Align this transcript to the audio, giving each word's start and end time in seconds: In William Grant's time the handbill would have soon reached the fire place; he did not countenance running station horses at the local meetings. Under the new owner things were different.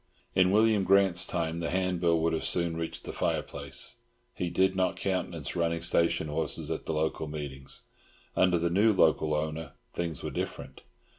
In 0.33 0.49
William 0.49 0.83
Grant's 0.83 1.27
time 1.27 1.59
the 1.59 1.69
handbill 1.69 2.21
would 2.21 2.33
have 2.33 2.43
soon 2.43 2.75
reached 2.75 3.03
the 3.03 3.13
fire 3.13 3.43
place; 3.43 3.97
he 4.33 4.49
did 4.49 4.75
not 4.75 4.95
countenance 4.95 5.55
running 5.55 5.81
station 5.83 6.27
horses 6.27 6.71
at 6.71 6.87
the 6.87 6.93
local 6.93 7.27
meetings. 7.27 7.81
Under 8.35 8.57
the 8.57 8.71
new 8.71 8.95
owner 8.99 9.73
things 9.93 10.23
were 10.23 10.31
different. 10.31 10.81